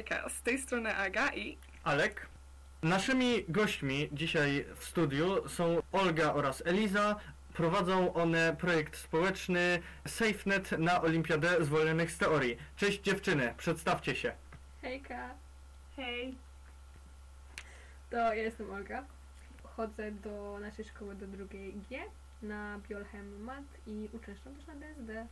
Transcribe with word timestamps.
Hejka, 0.00 0.28
z 0.28 0.42
tej 0.42 0.58
strony 0.58 0.96
Aga 0.96 1.32
i 1.34 1.58
Alek. 1.84 2.26
Naszymi 2.82 3.44
gośćmi 3.48 4.08
dzisiaj 4.12 4.64
w 4.76 4.84
studiu 4.84 5.48
są 5.48 5.82
Olga 5.92 6.32
oraz 6.34 6.62
Eliza. 6.66 7.16
Prowadzą 7.54 8.14
one 8.14 8.56
projekt 8.58 8.96
społeczny 8.96 9.82
SafeNet 10.06 10.72
na 10.78 11.02
Olimpiadę 11.02 11.64
Zwolnionych 11.64 12.10
z 12.10 12.18
Teorii. 12.18 12.56
Cześć 12.76 13.00
dziewczyny, 13.00 13.54
przedstawcie 13.56 14.14
się. 14.16 14.32
Hejka, 14.82 15.34
Hej, 15.96 16.34
to 18.10 18.16
ja 18.16 18.34
jestem 18.34 18.70
Olga. 18.70 19.04
Chodzę 19.62 20.12
do 20.12 20.58
naszej 20.60 20.84
szkoły 20.84 21.14
do 21.14 21.26
drugiej 21.26 21.74
G 21.90 21.98
na 22.42 22.78
Biolchem 22.88 23.42
Mat 23.42 23.64
i 23.86 24.08
uczęszczam 24.12 24.54
też 24.54 24.66
na 24.66 24.74
DSD. 24.74 25.26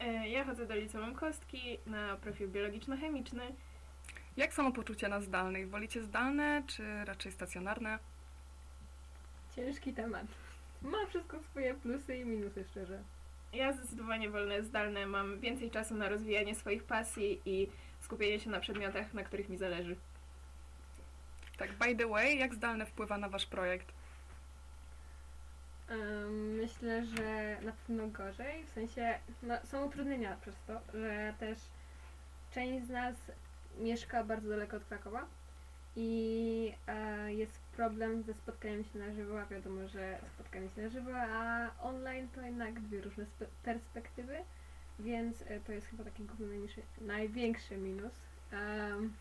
e, 0.00 0.28
ja 0.28 0.44
chodzę 0.44 0.66
do 0.66 0.74
liceum 0.74 1.14
Kostki 1.14 1.78
na 1.86 2.16
profil 2.16 2.48
biologiczno-chemiczny. 2.48 3.42
Jak 4.40 4.54
samopoczucie 4.54 5.08
na 5.08 5.20
zdalnych? 5.20 5.70
Wolicie 5.70 6.02
zdalne 6.02 6.62
czy 6.66 7.04
raczej 7.04 7.32
stacjonarne? 7.32 7.98
Ciężki 9.56 9.92
temat. 9.92 10.26
Ma 10.82 11.06
wszystko 11.08 11.42
swoje 11.42 11.74
plusy 11.74 12.16
i 12.16 12.24
minusy, 12.24 12.64
szczerze. 12.70 13.02
Ja 13.52 13.72
zdecydowanie 13.72 14.30
wolne 14.30 14.62
zdalne, 14.62 15.06
mam 15.06 15.40
więcej 15.40 15.70
czasu 15.70 15.94
na 15.94 16.08
rozwijanie 16.08 16.54
swoich 16.54 16.84
pasji 16.84 17.40
i 17.44 17.68
skupienie 18.00 18.40
się 18.40 18.50
na 18.50 18.60
przedmiotach, 18.60 19.14
na 19.14 19.24
których 19.24 19.48
mi 19.48 19.56
zależy. 19.56 19.96
Tak, 21.58 21.72
by 21.72 21.96
the 21.96 22.08
way, 22.08 22.38
jak 22.38 22.54
zdalne 22.54 22.86
wpływa 22.86 23.18
na 23.18 23.28
wasz 23.28 23.46
projekt? 23.46 23.92
Myślę, 26.56 27.04
że 27.04 27.56
na 27.62 27.72
pewno 27.72 28.08
gorzej, 28.08 28.64
w 28.64 28.70
sensie 28.70 29.18
no, 29.42 29.54
są 29.64 29.86
utrudnienia 29.86 30.36
przez 30.40 30.54
to, 30.66 30.80
że 30.94 31.34
też 31.40 31.58
część 32.54 32.86
z 32.86 32.90
nas 32.90 33.16
mieszka 33.78 34.24
bardzo 34.24 34.48
daleko 34.48 34.76
od 34.76 34.84
Krakowa 34.84 35.26
i 35.96 36.72
e, 36.86 37.34
jest 37.34 37.60
problem 37.76 38.22
ze 38.22 38.34
spotkaniem 38.34 38.84
się 38.84 38.98
na 38.98 39.12
żywo, 39.12 39.40
a 39.40 39.46
wiadomo, 39.46 39.88
że 39.88 40.18
spotkanie 40.34 40.68
się 40.68 40.82
na 40.82 40.88
żywo, 40.88 41.10
a 41.16 41.70
online 41.82 42.28
to 42.34 42.40
jednak 42.40 42.80
dwie 42.80 43.00
różne 43.00 43.24
spe- 43.24 43.46
perspektywy, 43.62 44.36
więc 44.98 45.42
e, 45.42 45.60
to 45.60 45.72
jest 45.72 45.86
chyba 45.86 46.04
taki 46.04 46.24
główny, 46.24 46.46
najmniejszy, 46.46 46.82
największy 47.00 47.76
minus. 47.76 48.12
Um, 48.52 49.12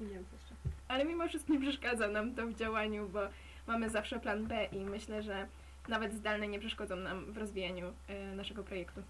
nie 0.00 0.08
wiem 0.08 0.24
co 0.30 0.36
jeszcze. 0.36 0.54
Ale 0.88 1.04
mimo 1.04 1.28
wszystko 1.28 1.52
nie 1.52 1.60
przeszkadza 1.60 2.08
nam 2.08 2.34
to 2.34 2.46
w 2.46 2.54
działaniu, 2.54 3.08
bo 3.08 3.20
mamy 3.66 3.90
zawsze 3.90 4.20
plan 4.20 4.46
B 4.46 4.64
i 4.64 4.84
myślę, 4.84 5.22
że 5.22 5.46
nawet 5.88 6.14
zdalne 6.14 6.48
nie 6.48 6.60
przeszkodzą 6.60 6.96
nam 6.96 7.32
w 7.32 7.38
rozwijaniu 7.38 7.92
e, 8.08 8.34
naszego 8.34 8.64
projektu. 8.64 9.02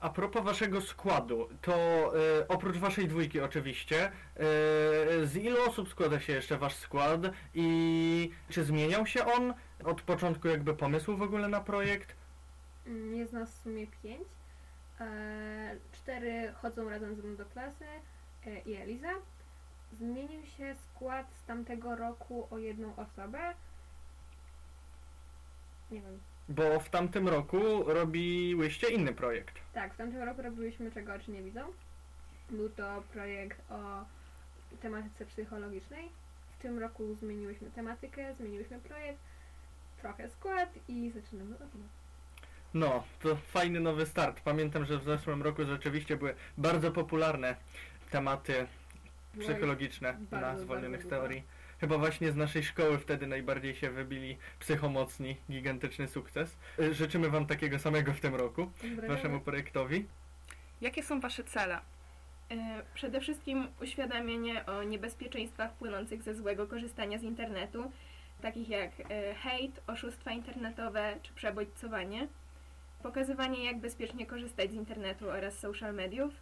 A 0.00 0.10
propos 0.10 0.44
waszego 0.44 0.80
składu, 0.80 1.48
to 1.62 1.74
e, 1.74 2.48
oprócz 2.48 2.76
waszej 2.76 3.08
dwójki 3.08 3.40
oczywiście, 3.40 4.04
e, 4.06 4.10
z 5.26 5.36
ilu 5.36 5.56
osób 5.68 5.88
składa 5.88 6.20
się 6.20 6.32
jeszcze 6.32 6.58
wasz 6.58 6.74
skład 6.74 7.20
i 7.54 8.30
czy 8.48 8.64
zmieniał 8.64 9.06
się 9.06 9.24
on 9.24 9.54
od 9.84 10.02
początku 10.02 10.48
jakby 10.48 10.74
pomysłu 10.74 11.16
w 11.16 11.22
ogóle 11.22 11.48
na 11.48 11.60
projekt? 11.60 12.16
Jest 13.14 13.32
nas 13.32 13.50
w 13.54 13.62
sumie 13.62 13.86
pięć. 14.02 14.28
E, 15.00 15.76
cztery 15.92 16.52
chodzą 16.62 16.88
razem 16.88 17.16
ze 17.16 17.22
mną 17.22 17.36
do 17.36 17.44
klasy 17.44 17.84
e, 18.46 18.58
i 18.58 18.74
Eliza. 18.74 19.12
Zmienił 19.92 20.46
się 20.46 20.74
skład 20.74 21.26
z 21.42 21.44
tamtego 21.44 21.96
roku 21.96 22.48
o 22.50 22.58
jedną 22.58 22.96
osobę. 22.96 23.54
Nie 25.90 26.00
wiem. 26.00 26.20
Bo 26.48 26.80
w 26.80 26.88
tamtym 26.88 27.28
roku 27.28 27.84
robiłyście 27.86 28.88
inny 28.88 29.12
projekt. 29.12 29.60
Tak, 29.74 29.94
w 29.94 29.96
tamtym 29.96 30.22
roku 30.22 30.42
robiliśmy 30.42 30.90
Czego 30.90 31.14
oczy 31.14 31.30
nie 31.30 31.42
widzą. 31.42 31.60
Był 32.50 32.70
to 32.70 33.02
projekt 33.12 33.70
o 33.70 34.04
tematyce 34.80 35.26
psychologicznej. 35.26 36.08
W 36.58 36.62
tym 36.62 36.78
roku 36.78 37.14
zmieniłyśmy 37.14 37.70
tematykę, 37.70 38.34
zmieniłyśmy 38.34 38.78
projekt, 38.78 39.18
trochę 40.00 40.30
skład 40.30 40.68
i 40.88 41.10
zaczynamy 41.10 41.54
od 41.54 41.60
nowa. 41.74 41.88
No, 42.74 43.04
to 43.20 43.36
fajny 43.36 43.80
nowy 43.80 44.06
start. 44.06 44.40
Pamiętam, 44.40 44.84
że 44.84 44.98
w 44.98 45.04
zeszłym 45.04 45.42
roku 45.42 45.64
rzeczywiście 45.64 46.16
były 46.16 46.34
bardzo 46.58 46.92
popularne 46.92 47.56
tematy 48.10 48.66
psychologiczne 49.40 50.18
na 50.30 50.58
zwolnionych 50.58 51.00
bardzo 51.00 51.10
teorii. 51.10 51.42
Chyba 51.80 51.98
właśnie 51.98 52.32
z 52.32 52.36
naszej 52.36 52.62
szkoły 52.62 52.98
wtedy 52.98 53.26
najbardziej 53.26 53.74
się 53.74 53.90
wybili 53.90 54.36
psychomocni. 54.58 55.36
Gigantyczny 55.50 56.08
sukces. 56.08 56.56
Y, 56.78 56.94
Życzymy 56.94 57.30
Wam 57.30 57.46
takiego 57.46 57.78
samego 57.78 58.12
w 58.12 58.20
tym 58.20 58.34
roku, 58.34 58.66
Pozdrawiamy. 58.66 59.08
Waszemu 59.08 59.40
projektowi. 59.40 60.06
Jakie 60.80 61.02
są 61.02 61.20
wasze 61.20 61.44
cele? 61.44 61.78
E, 62.50 62.82
Przede 62.94 63.20
wszystkim 63.20 63.68
uświadamianie 63.82 64.66
o 64.66 64.82
niebezpieczeństwach 64.82 65.72
płynących 65.72 66.22
ze 66.22 66.34
złego 66.34 66.66
korzystania 66.66 67.18
z 67.18 67.22
internetu, 67.22 67.92
takich 68.42 68.68
jak 68.68 68.90
e, 69.10 69.34
hejt, 69.34 69.80
oszustwa 69.86 70.32
internetowe 70.32 71.16
czy 71.22 71.32
przebodźcowanie. 71.32 72.28
Pokazywanie, 73.02 73.64
jak 73.64 73.78
bezpiecznie 73.80 74.26
korzystać 74.26 74.70
z 74.70 74.74
internetu 74.74 75.30
oraz 75.30 75.58
social 75.58 75.94
mediów. 75.94 76.34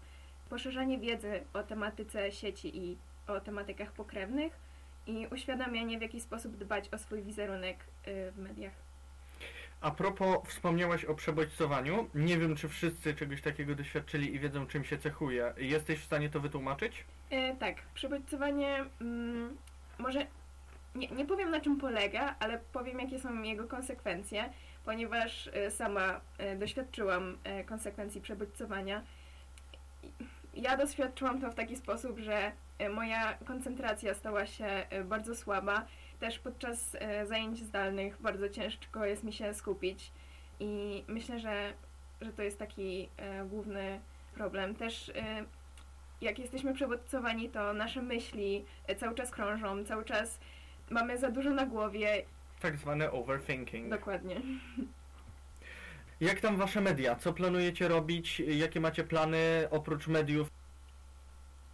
Poszerzanie 0.51 0.99
wiedzy 0.99 1.43
o 1.53 1.63
tematyce 1.63 2.33
sieci 2.33 2.79
i 2.79 2.97
o 3.27 3.41
tematykach 3.41 3.93
pokrewnych. 3.93 4.53
I 5.07 5.27
uświadamianie, 5.27 5.99
w 5.99 6.03
jaki 6.03 6.21
sposób 6.21 6.57
dbać 6.57 6.89
o 6.89 6.99
swój 6.99 7.23
wizerunek 7.23 7.77
e, 8.05 8.33
w 8.33 8.39
mediach. 8.39 8.73
A 9.81 9.91
propos, 9.91 10.49
wspomniałaś 10.49 11.05
o 11.05 11.15
przebodźcowaniu. 11.15 12.09
Nie 12.15 12.39
wiem, 12.39 12.57
czy 12.57 12.69
wszyscy 12.69 13.15
czegoś 13.15 13.43
takiego 13.43 13.75
doświadczyli 13.75 14.35
i 14.35 14.39
wiedzą, 14.39 14.67
czym 14.67 14.85
się 14.85 14.99
cechuje. 14.99 15.55
Jesteś 15.57 16.01
w 16.01 16.05
stanie 16.05 16.29
to 16.31 16.41
wytłumaczyć? 16.41 17.05
E, 17.31 17.57
tak, 17.57 17.77
przebodźcowanie 17.95 18.85
mm, 19.01 19.57
może 19.99 20.27
nie, 20.95 21.09
nie 21.09 21.25
powiem 21.25 21.51
na 21.51 21.61
czym 21.61 21.77
polega, 21.81 22.35
ale 22.41 22.61
powiem 22.73 23.01
jakie 23.01 23.19
są 23.19 23.43
jego 23.43 23.69
konsekwencje, 23.69 24.51
ponieważ 24.85 25.51
e, 25.53 25.71
sama 25.71 26.21
e, 26.39 26.57
doświadczyłam 26.57 27.39
e, 27.45 27.65
konsekwencji 27.65 28.21
przebodźcowania. 28.21 29.03
Ja 30.55 30.77
doświadczyłam 30.77 31.41
to 31.41 31.51
w 31.51 31.55
taki 31.55 31.77
sposób, 31.77 32.19
że 32.19 32.53
moja 32.91 33.35
koncentracja 33.35 34.15
stała 34.15 34.47
się 34.47 34.67
e, 34.67 35.05
bardzo 35.05 35.35
słaba. 35.35 35.87
Też 36.21 36.39
podczas 36.39 36.97
e, 37.01 37.27
zajęć 37.27 37.59
zdalnych 37.59 38.23
bardzo 38.23 38.49
ciężko 38.49 39.05
jest 39.05 39.25
mi 39.25 39.33
się 39.33 39.55
skupić 39.55 40.13
i 40.61 41.05
myślę, 41.09 41.41
że, 41.41 41.73
że 42.21 42.33
to 42.33 42.43
jest 42.43 42.59
taki 42.59 43.09
e, 43.17 43.45
główny 43.45 44.01
problem. 44.35 44.75
Też 44.75 45.09
e, 45.09 45.45
jak 46.21 46.39
jesteśmy 46.39 46.75
przewodcowani, 46.75 47.49
to 47.49 47.73
nasze 47.73 48.03
myśli 48.03 48.65
e, 48.87 48.97
cały 48.97 49.15
czas 49.15 49.31
krążą, 49.31 49.85
cały 49.85 50.05
czas 50.05 50.41
mamy 50.91 51.19
za 51.19 51.31
dużo 51.31 51.51
na 51.51 51.67
głowie. 51.67 52.25
Tak 52.61 52.77
zwane 52.77 53.13
overthinking. 53.13 53.91
Dokładnie. 53.91 54.41
Jak 56.21 56.41
tam 56.41 56.57
wasze 56.57 56.81
media? 56.81 57.15
Co 57.15 57.33
planujecie 57.33 57.89
robić? 57.89 58.41
Jakie 58.41 58.81
macie 58.81 59.05
plany 59.05 59.69
oprócz 59.71 60.07
mediów? 60.07 60.49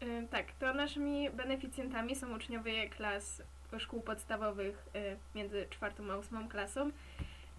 E, 0.00 0.27
Tak, 0.31 0.53
to 0.53 0.75
naszymi 0.75 1.31
beneficjentami 1.31 2.16
są 2.16 2.37
uczniowie 2.37 2.88
klas 2.88 3.43
szkół 3.78 4.00
podstawowych 4.00 4.87
e, 4.94 5.16
między 5.34 5.66
czwartą 5.71 6.11
a 6.12 6.16
ósmą 6.16 6.49
klasą 6.49 6.91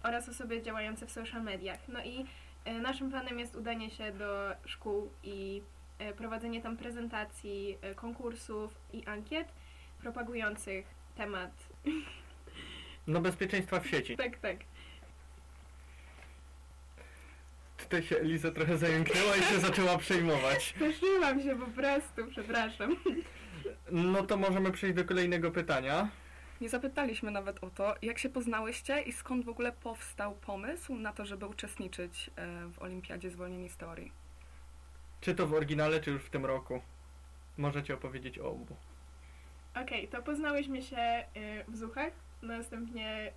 oraz 0.04 0.30
osoby 0.30 0.62
działające 0.62 1.06
w 1.06 1.12
social 1.12 1.44
mediach. 1.44 1.80
No 1.88 2.04
i 2.04 2.26
e, 2.66 2.74
naszym 2.74 3.10
planem 3.10 3.40
jest 3.40 3.56
udanie 3.56 3.90
się 3.90 4.12
do 4.12 4.56
szkół 4.66 5.10
i 5.24 5.62
prowadzenie 6.18 6.62
tam 6.62 6.78
prezentacji, 6.78 7.78
konkursów 7.96 8.76
i 8.94 9.06
ankiet 9.06 9.48
propagujących 10.00 10.86
temat. 11.16 11.52
No 13.08 13.22
bezpieczeństwa 13.22 13.80
w 13.80 13.88
sieci. 13.88 14.18
Tak, 14.18 14.38
tak. 14.40 14.58
Tutaj 17.84 18.04
się 18.04 18.18
Eliza 18.18 18.52
trochę 18.52 18.78
zająknęła 18.78 19.36
i 19.36 19.42
się 19.42 19.60
zaczęła 19.60 19.98
przejmować. 19.98 20.64
Spieszyłam 20.76 21.42
się 21.42 21.56
po 21.60 21.66
prostu, 21.66 22.28
przepraszam. 22.32 22.96
No 23.92 24.24
to 24.24 24.38
możemy 24.38 24.72
przejść 24.72 24.96
do 24.96 25.06
kolejnego 25.06 25.52
pytania. 25.52 26.10
Nie 26.62 26.70
zapytaliśmy 26.70 27.32
nawet 27.32 27.64
o 27.64 27.70
to, 27.70 27.96
jak 28.02 28.20
się 28.20 28.30
poznałyście 28.30 29.02
i 29.02 29.12
skąd 29.12 29.46
w 29.46 29.50
ogóle 29.50 29.72
powstał 29.72 30.36
pomysł 30.36 30.96
na 30.96 31.14
to, 31.14 31.26
żeby 31.26 31.46
uczestniczyć 31.46 32.30
e, 32.36 32.68
w 32.70 32.82
Olimpiadzie 32.82 33.32
Zwolnieni 33.32 33.70
z 33.70 33.78
Teorii. 33.78 34.12
Czy 35.22 35.36
to 35.36 35.48
w 35.48 35.54
oryginale, 35.54 36.00
czy 36.00 36.12
już 36.12 36.24
w 36.24 36.30
tym 36.30 36.46
roku? 36.46 36.82
Możecie 37.58 37.94
opowiedzieć 37.94 38.40
o 38.40 38.50
obu. 38.50 38.76
Okej, 39.76 40.08
to 40.08 40.22
poznałyśmy 40.22 40.82
się 40.82 41.24
y, 41.38 41.72
w 41.72 41.78
Zuchach, 41.78 42.14
następnie 42.42 43.32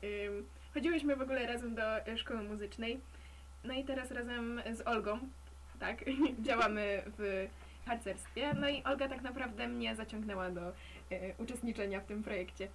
chodziłyśmy 0.74 1.16
w 1.16 1.22
ogóle 1.22 1.46
razem 1.46 1.74
do 1.74 2.08
y, 2.08 2.18
szkoły 2.18 2.42
muzycznej, 2.42 3.00
no 3.64 3.74
i 3.74 3.84
teraz 3.84 4.10
razem 4.10 4.62
z 4.72 4.86
Olgą, 4.86 5.18
tak, 5.78 6.04
działamy 6.46 7.02
w 7.18 7.48
harcerstwie, 7.86 8.54
no 8.54 8.68
i 8.68 8.82
Olga 8.82 9.08
tak 9.08 9.22
naprawdę 9.22 9.68
mnie 9.68 9.96
zaciągnęła 9.96 10.50
do 10.50 10.68
y, 10.68 10.74
uczestniczenia 11.38 12.00
w 12.00 12.06
tym 12.06 12.22
projekcie. 12.22 12.68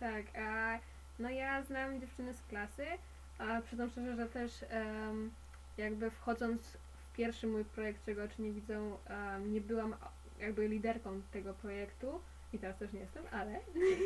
Tak, 0.00 0.24
a 0.38 0.78
no 1.18 1.30
ja 1.30 1.62
znam 1.62 2.00
dziewczyny 2.00 2.34
z 2.34 2.42
klasy, 2.42 2.86
a 3.38 3.60
przyznam 3.60 3.90
szczerze, 3.90 4.16
że 4.16 4.26
też 4.26 4.64
em, 4.68 5.30
jakby 5.78 6.10
wchodząc 6.10 6.62
w 7.12 7.16
pierwszy 7.16 7.46
mój 7.46 7.64
projekt, 7.64 8.04
czego 8.04 8.24
oczy 8.24 8.42
nie 8.42 8.52
widzą, 8.52 8.96
em, 9.06 9.52
nie 9.52 9.60
byłam 9.60 9.94
jakby 10.40 10.68
liderką 10.68 11.22
tego 11.32 11.54
projektu 11.54 12.20
i 12.52 12.58
teraz 12.58 12.78
też 12.78 12.92
nie 12.92 13.00
jestem, 13.00 13.24
ale 13.30 13.60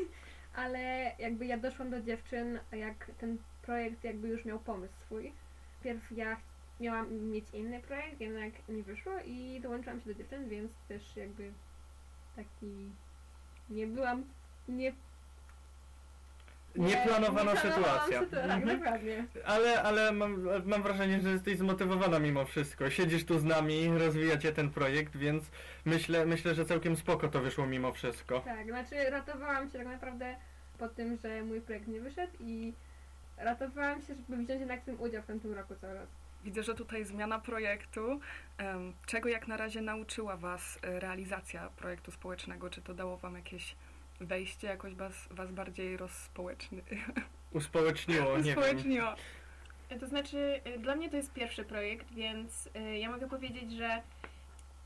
ale 0.62 1.12
jakby 1.18 1.46
ja 1.46 1.58
doszłam 1.58 1.90
do 1.90 2.00
dziewczyn, 2.00 2.58
jak 2.72 3.10
ten 3.18 3.38
projekt 3.62 4.04
jakby 4.04 4.28
już 4.28 4.44
miał 4.44 4.58
pomysł 4.58 4.94
swój. 4.98 5.32
Pierw 5.82 6.10
ja 6.12 6.36
miałam 6.80 7.12
mieć 7.30 7.44
inny 7.52 7.80
projekt, 7.80 8.20
jednak 8.20 8.52
nie 8.68 8.82
wyszło 8.82 9.12
i 9.24 9.60
dołączyłam 9.62 10.00
się 10.00 10.06
do 10.06 10.14
dziewczyn, 10.14 10.48
więc 10.48 10.72
też 10.88 11.16
jakby 11.16 11.52
taki 12.36 12.90
nie 13.70 13.86
byłam 13.86 14.24
nie 14.68 14.92
Nieplanowana 16.76 17.52
nie 17.52 17.58
sytuacja. 17.60 18.20
sytu- 18.22 18.30
Tak, 18.48 18.62
Mhm. 18.62 19.26
Ale, 19.46 19.82
ale 19.82 20.12
mam, 20.12 20.48
mam 20.64 20.82
wrażenie, 20.82 21.20
że 21.20 21.30
jesteś 21.30 21.58
zmotywowana 21.58 22.18
mimo 22.18 22.44
wszystko. 22.44 22.90
Siedzisz 22.90 23.24
tu 23.24 23.38
z 23.38 23.44
nami, 23.44 23.98
rozwijacie 23.98 24.52
ten 24.52 24.70
projekt, 24.70 25.16
więc 25.16 25.50
myślę, 25.84 26.26
myślę, 26.26 26.54
że 26.54 26.64
całkiem 26.64 26.96
spoko 26.96 27.28
to 27.28 27.40
wyszło 27.40 27.66
mimo 27.66 27.92
wszystko. 27.92 28.40
Tak, 28.40 28.66
znaczy 28.66 29.10
ratowałam 29.10 29.70
się 29.70 29.78
tak 29.78 29.86
naprawdę 29.86 30.36
po 30.78 30.88
tym, 30.88 31.16
że 31.16 31.42
mój 31.42 31.60
projekt 31.60 31.88
nie 31.88 32.00
wyszedł 32.00 32.32
i 32.40 32.72
ratowałam 33.40 34.02
się, 34.02 34.14
żeby 34.14 34.36
wziąć 34.44 34.60
jednak 34.60 34.82
w 34.82 34.84
tym 34.84 35.00
udział 35.00 35.22
w 35.22 35.26
tamtym 35.26 35.54
roku 35.54 35.74
cały 35.80 35.94
raz. 35.94 36.08
Widzę, 36.44 36.62
że 36.62 36.74
tutaj 36.74 37.04
zmiana 37.04 37.38
projektu. 37.38 38.20
Czego 39.06 39.28
jak 39.28 39.48
na 39.48 39.56
razie 39.56 39.80
nauczyła 39.80 40.36
Was 40.36 40.78
e, 40.82 41.00
realizacja 41.00 41.68
projektu 41.76 42.10
społecznego? 42.10 42.70
Czy 42.70 42.82
to 42.82 42.94
dało 42.94 43.16
Wam 43.16 43.34
jakieś 43.36 43.76
wejście, 44.20 44.66
jakoś 44.66 44.94
Was, 44.94 45.28
was 45.30 45.52
bardziej 45.52 45.96
rozspołeczny, 45.96 46.82
Uspołeczniło, 47.52 48.38
nie 48.38 48.50
uspołeczniło? 48.50 49.14
E, 49.88 49.98
To 49.98 50.06
znaczy, 50.06 50.60
y, 50.66 50.78
dla 50.78 50.94
mnie 50.94 51.10
to 51.10 51.16
jest 51.16 51.32
pierwszy 51.32 51.64
projekt, 51.64 52.12
więc 52.14 52.68
ja 52.98 53.10
mogę 53.10 53.28
powiedzieć, 53.28 53.72
że 53.72 54.02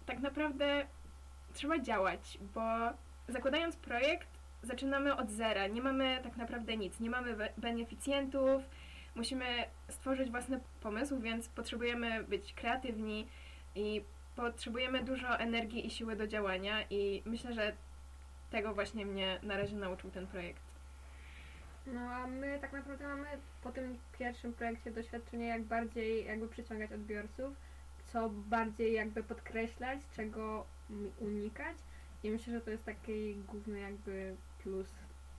tak 0.06 0.18
naprawdę 0.18 0.86
trzeba 1.54 1.78
działać, 1.78 2.38
bo 2.54 2.60
zakładając 3.28 3.76
projekt, 3.76 4.28
zaczynamy 4.64 5.16
od 5.16 5.30
zera. 5.30 5.66
Nie 5.66 5.82
mamy 5.82 6.20
tak 6.22 6.36
naprawdę 6.36 6.76
nic, 6.76 7.00
nie 7.00 7.10
mamy 7.10 7.36
be- 7.36 7.52
beneficjentów, 7.58 8.62
musimy 9.14 9.44
stworzyć 9.88 10.30
własny 10.30 10.60
pomysł, 10.80 11.20
więc 11.20 11.48
potrzebujemy 11.48 12.24
być 12.24 12.54
kreatywni 12.54 13.28
i 13.74 14.04
potrzebujemy 14.36 15.04
dużo 15.04 15.38
energii 15.38 15.86
i 15.86 15.90
siły 15.90 16.16
do 16.16 16.26
działania 16.26 16.84
i 16.90 17.22
myślę, 17.24 17.52
że 17.52 17.72
tego 18.50 18.74
właśnie 18.74 19.06
mnie 19.06 19.38
na 19.42 19.56
razie 19.56 19.76
nauczył 19.76 20.10
ten 20.10 20.26
projekt. 20.26 20.62
No 21.86 22.00
a 22.00 22.26
my 22.26 22.58
tak 22.60 22.72
naprawdę 22.72 23.08
mamy 23.08 23.26
po 23.62 23.72
tym 23.72 23.98
pierwszym 24.18 24.52
projekcie 24.52 24.90
doświadczenie, 24.90 25.46
jak 25.46 25.62
bardziej 25.62 26.24
jakby 26.24 26.48
przyciągać 26.48 26.92
odbiorców, 26.92 27.56
co 28.04 28.28
bardziej 28.28 28.92
jakby 28.92 29.22
podkreślać, 29.22 30.00
czego 30.16 30.66
unikać. 31.20 31.76
I 32.22 32.30
myślę, 32.30 32.52
że 32.52 32.60
to 32.60 32.70
jest 32.70 32.84
taki 32.84 33.34
główny 33.34 33.80
jakby 33.80 34.36
plus 34.64 34.86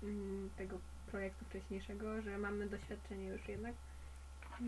mm, 0.04 0.50
tego 0.58 0.80
projektu 1.12 1.46
wcześniejszego, 1.46 2.22
że 2.22 2.38
mamy 2.38 2.70
doświadczenie 2.70 3.28
już 3.28 3.48
jednak. 3.48 3.74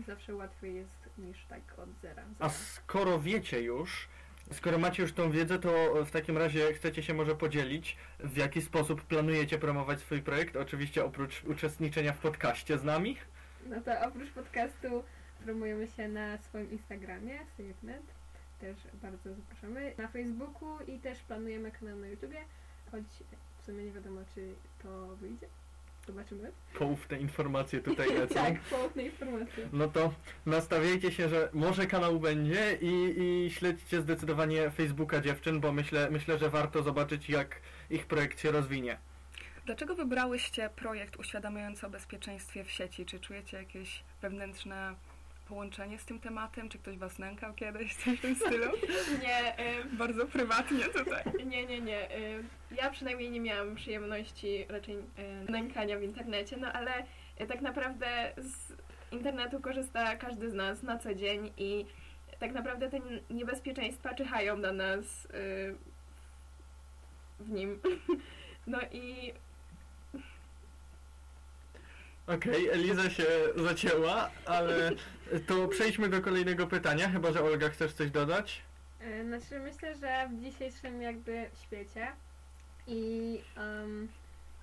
Zawsze 0.06 0.34
łatwiej 0.34 0.74
jest 0.74 1.08
niż 1.18 1.46
tak 1.48 1.60
od 1.78 1.88
zera. 2.02 2.22
A 2.38 2.48
skoro 2.48 3.20
wiecie 3.20 3.62
już, 3.62 4.08
skoro 4.52 4.78
macie 4.78 5.02
już 5.02 5.12
tą 5.12 5.30
wiedzę, 5.30 5.58
to 5.58 6.04
w 6.04 6.10
takim 6.10 6.38
razie 6.38 6.74
chcecie 6.74 7.02
się 7.02 7.14
może 7.14 7.34
podzielić, 7.34 7.96
w 8.18 8.36
jaki 8.36 8.62
sposób 8.62 9.02
planujecie 9.02 9.58
promować 9.58 10.00
swój 10.00 10.22
projekt? 10.22 10.56
Oczywiście 10.56 11.04
oprócz 11.04 11.44
uczestniczenia 11.44 12.12
w 12.12 12.18
podcaście 12.18 12.78
z 12.78 12.84
nami. 12.84 13.16
No 13.66 13.80
to 13.80 14.00
oprócz 14.06 14.30
podcastu 14.30 15.04
promujemy 15.44 15.88
się 15.88 16.08
na 16.08 16.38
swoim 16.38 16.70
Instagramie, 16.70 17.38
SafeNet. 17.56 18.02
Też 18.60 18.76
bardzo 19.02 19.34
zapraszamy. 19.34 19.94
Na 19.98 20.08
Facebooku 20.08 20.78
i 20.86 20.98
też 20.98 21.18
planujemy 21.18 21.70
kanał 21.70 21.96
na 21.96 22.08
YouTubie, 22.08 22.38
choć 22.90 23.04
sumie 23.72 23.84
nie 23.84 23.92
wiadomo, 23.92 24.20
czy 24.34 24.54
to 24.82 25.16
wyjdzie. 25.16 25.46
Zobaczymy. 26.06 26.52
Poufne 26.78 27.18
informacje 27.20 27.80
tutaj 27.80 28.14
lecą. 28.18 28.34
tak, 28.34 28.60
poufne 28.60 29.02
informacje. 29.02 29.68
No 29.72 29.88
to 29.88 30.12
nastawiajcie 30.46 31.12
się, 31.12 31.28
że 31.28 31.48
może 31.52 31.86
kanał 31.86 32.20
będzie 32.20 32.78
i, 32.80 33.14
i 33.46 33.50
śledźcie 33.50 34.00
zdecydowanie 34.00 34.70
Facebooka 34.70 35.20
dziewczyn, 35.20 35.60
bo 35.60 35.72
myślę, 35.72 36.08
myślę, 36.10 36.38
że 36.38 36.50
warto 36.50 36.82
zobaczyć 36.82 37.30
jak 37.30 37.60
ich 37.90 38.06
projekt 38.06 38.40
się 38.40 38.50
rozwinie. 38.50 38.98
Dlaczego 39.66 39.94
wybrałyście 39.94 40.70
projekt 40.76 41.16
uświadamiający 41.16 41.86
o 41.86 41.90
bezpieczeństwie 41.90 42.64
w 42.64 42.70
sieci? 42.70 43.06
Czy 43.06 43.20
czujecie 43.20 43.56
jakieś 43.56 44.04
wewnętrzne 44.22 44.94
połączenie 45.48 45.98
z 45.98 46.04
tym 46.04 46.20
tematem? 46.20 46.68
Czy 46.68 46.78
ktoś 46.78 46.98
Was 46.98 47.18
nękał 47.18 47.54
kiedyś, 47.54 47.96
coś 47.96 48.18
w 48.18 48.22
tym 48.22 48.34
stylu? 48.36 48.64
Nie, 49.22 49.58
y, 49.80 49.84
Bardzo 49.96 50.26
prywatnie 50.26 50.84
tutaj. 50.84 51.24
Nie, 51.46 51.66
nie, 51.66 51.80
nie. 51.80 52.16
y, 52.18 52.44
Ja 52.70 52.90
przynajmniej 52.90 53.30
nie 53.30 53.40
miałam 53.40 53.74
przyjemności 53.74 54.66
raczej 54.68 54.96
y, 54.96 55.02
nękania 55.52 55.98
w 55.98 56.02
internecie, 56.02 56.56
no 56.56 56.72
ale 56.72 56.90
y, 57.40 57.46
tak 57.46 57.60
naprawdę 57.60 58.32
z 58.36 58.72
internetu 59.12 59.60
korzysta 59.60 60.16
każdy 60.16 60.50
z 60.50 60.54
nas 60.54 60.82
na 60.82 60.98
co 60.98 61.14
dzień 61.14 61.50
i 61.56 61.86
tak 62.38 62.52
naprawdę 62.52 62.90
te 62.90 63.00
niebezpieczeństwa 63.30 64.14
czyhają 64.14 64.56
na 64.56 64.72
nas 64.72 65.24
y, 65.24 65.74
w 67.40 67.50
nim. 67.50 67.80
No 68.66 68.78
i 68.92 69.32
Okej, 72.34 72.68
Eliza 72.68 73.10
się 73.10 73.26
zacięła, 73.56 74.30
ale 74.46 74.90
to 75.46 75.68
przejdźmy 75.68 76.08
do 76.08 76.20
kolejnego 76.20 76.66
pytania, 76.66 77.08
chyba 77.08 77.32
że 77.32 77.42
Olga 77.42 77.68
chcesz 77.68 77.92
coś 77.92 78.10
dodać? 78.10 78.62
E, 79.00 79.24
Znaczy 79.24 79.60
myślę, 79.60 79.94
że 79.96 80.28
w 80.28 80.40
dzisiejszym 80.44 81.02
jakby 81.02 81.50
świecie 81.62 82.06
i 82.86 83.40
em, 83.56 84.08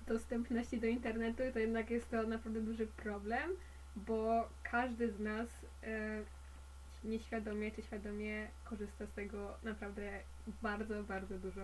dostępności 0.06 0.80
do 0.80 0.86
internetu 0.86 1.42
to 1.52 1.58
jednak 1.58 1.90
jest 1.90 2.10
to 2.10 2.22
naprawdę 2.22 2.60
duży 2.60 2.86
problem, 2.86 3.50
bo 3.96 4.48
każdy 4.62 5.12
z 5.12 5.20
nas 5.20 5.48
e, 5.82 6.20
nieświadomie 7.04 7.70
czy 7.70 7.82
świadomie 7.82 8.48
korzysta 8.64 9.06
z 9.06 9.10
tego 9.10 9.56
naprawdę 9.62 10.20
bardzo, 10.62 11.02
bardzo 11.02 11.38
dużo. 11.38 11.60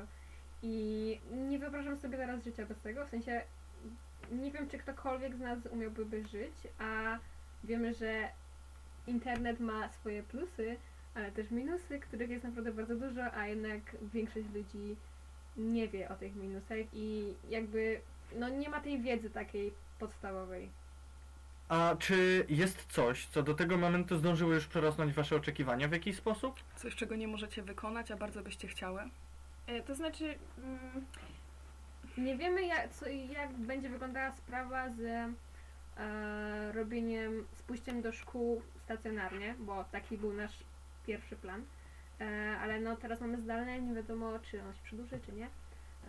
I 0.62 1.20
nie 1.32 1.58
wyobrażam 1.58 1.96
sobie 1.96 2.16
teraz 2.16 2.44
życia 2.44 2.66
bez 2.66 2.80
tego, 2.80 3.06
w 3.06 3.10
sensie 3.10 3.42
nie 4.30 4.50
wiem, 4.50 4.68
czy 4.68 4.78
ktokolwiek 4.78 5.36
z 5.36 5.40
nas 5.40 5.58
umiałby 5.70 6.22
żyć, 6.22 6.54
a 6.78 7.18
wiemy, 7.64 7.94
że 7.94 8.28
internet 9.06 9.60
ma 9.60 9.88
swoje 9.88 10.22
plusy, 10.22 10.76
ale 11.14 11.32
też 11.32 11.50
minusy, 11.50 12.00
których 12.00 12.30
jest 12.30 12.44
naprawdę 12.44 12.72
bardzo 12.72 12.96
dużo, 12.96 13.32
a 13.34 13.46
jednak 13.46 13.80
większość 14.12 14.46
ludzi 14.54 14.96
nie 15.56 15.88
wie 15.88 16.08
o 16.08 16.14
tych 16.14 16.36
minusach 16.36 16.78
i 16.92 17.34
jakby 17.48 18.00
no 18.38 18.48
nie 18.48 18.68
ma 18.68 18.80
tej 18.80 19.00
wiedzy 19.00 19.30
takiej 19.30 19.72
podstawowej. 19.98 20.70
A 21.68 21.96
czy 21.98 22.46
jest 22.48 22.86
coś, 22.86 23.26
co 23.26 23.42
do 23.42 23.54
tego 23.54 23.78
momentu 23.78 24.16
zdążyło 24.16 24.52
już 24.52 24.66
przerosnąć 24.66 25.12
wasze 25.12 25.36
oczekiwania 25.36 25.88
w 25.88 25.92
jakiś 25.92 26.16
sposób? 26.16 26.54
Coś, 26.76 26.94
czego 26.94 27.16
nie 27.16 27.28
możecie 27.28 27.62
wykonać, 27.62 28.10
a 28.10 28.16
bardzo 28.16 28.42
byście 28.42 28.68
chciały? 28.68 29.02
y, 29.68 29.82
to 29.82 29.94
znaczy 29.94 30.38
mm, 30.58 31.06
Nie 32.18 32.36
wiemy 32.36 32.66
jak, 32.66 32.92
co, 32.92 33.08
jak 33.08 33.52
będzie 33.52 33.88
wyglądała 33.88 34.32
sprawa 34.32 34.90
z 34.90 35.00
e, 35.96 36.72
robieniem, 36.72 37.46
z 37.52 37.62
pójściem 37.62 38.02
do 38.02 38.12
szkół 38.12 38.62
stacjonarnie, 38.78 39.54
bo 39.58 39.84
taki 39.84 40.18
był 40.18 40.32
nasz 40.32 40.64
pierwszy 41.06 41.36
plan. 41.36 41.64
E, 42.20 42.56
ale 42.60 42.80
no 42.80 42.96
teraz 42.96 43.20
mamy 43.20 43.40
zdalne, 43.40 43.80
nie 43.80 43.94
wiadomo 43.94 44.38
czy 44.38 44.62
on 44.62 44.74
się 44.74 44.82
przedłuży, 44.82 45.20
czy 45.26 45.32
nie. 45.32 45.48